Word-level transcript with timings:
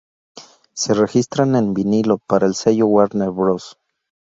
Se 0.73 0.95
registran 0.95 1.55
en 1.55 1.75
vinilo 1.75 2.17
para 2.17 2.47
el 2.47 2.55
sello 2.55 2.87
Warner 2.87 3.29
Bros. 3.29 3.77